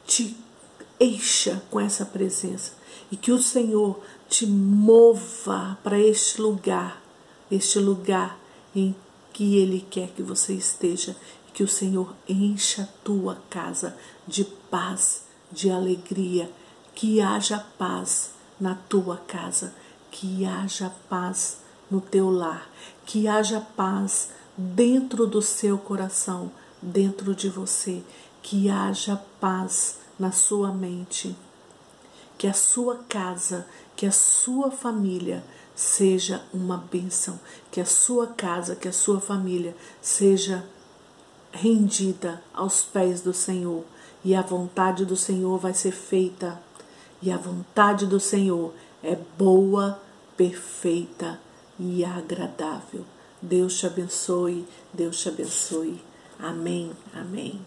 te 0.05 0.37
encha 0.99 1.63
com 1.71 1.79
essa 1.79 2.05
presença. 2.05 2.73
E 3.13 3.17
que 3.17 3.31
o 3.31 3.41
Senhor 3.41 4.01
te 4.29 4.45
mova 4.45 5.79
para 5.85 6.01
este 6.01 6.41
lugar, 6.43 7.01
este 7.49 7.79
lugar 7.79 8.39
em 8.75 8.93
que 9.33 9.57
Ele 9.57 9.87
quer 9.89 10.09
que 10.09 10.23
você 10.23 10.53
esteja, 10.53 11.17
e 11.49 11.53
que 11.53 11.63
o 11.63 11.69
Senhor 11.69 12.13
encha 12.29 12.83
a 12.83 13.05
tua 13.05 13.41
casa 13.49 13.97
de 14.27 14.45
paz, 14.45 15.23
de 15.51 15.71
alegria 15.71 16.51
que 16.95 17.21
haja 17.21 17.65
paz 17.79 18.31
na 18.59 18.75
tua 18.75 19.19
casa, 19.19 19.75
que 20.11 20.45
haja 20.45 20.91
paz 21.09 21.59
no 21.91 22.01
teu 22.01 22.31
lar, 22.31 22.69
que 23.05 23.29
haja 23.29 23.61
paz 23.61 24.31
dentro 24.57 25.27
do 25.27 25.43
seu 25.43 25.79
coração, 25.79 26.51
dentro 26.81 27.35
de 27.35 27.49
você, 27.49 28.03
que 28.43 28.71
haja 28.71 29.23
paz 29.39 29.99
na 30.19 30.33
sua 30.33 30.73
mente, 30.73 31.37
que 32.39 32.47
a 32.47 32.55
sua 32.55 32.97
casa, 33.09 33.67
que 33.95 34.07
a 34.07 34.13
sua 34.13 34.71
família 34.71 35.45
seja 35.75 36.43
uma 36.53 36.79
bênção, 36.79 37.39
que 37.71 37.81
a 37.81 37.87
sua 37.87 38.27
casa, 38.29 38.75
que 38.75 38.89
a 38.89 38.93
sua 38.93 39.21
família 39.21 39.77
seja 40.01 40.67
rendida 41.53 42.43
aos 42.55 42.83
pés 42.83 43.21
do 43.21 43.35
Senhor 43.35 43.85
e 44.27 44.35
a 44.35 44.43
vontade 44.43 45.05
do 45.05 45.15
Senhor 45.15 45.57
vai 45.57 45.73
ser 45.73 45.93
feita 45.93 46.61
e 47.23 47.31
a 47.31 47.37
vontade 47.37 48.07
do 48.07 48.19
Senhor 48.19 48.75
é 49.01 49.17
boa, 49.39 50.03
perfeita 50.37 51.39
e 51.79 52.05
agradável. 52.05 53.05
Deus 53.41 53.79
te 53.79 53.87
abençoe, 53.87 54.67
Deus 54.93 55.21
te 55.21 55.29
abençoe. 55.29 56.03
Amém, 56.41 56.91
amém. 57.15 57.61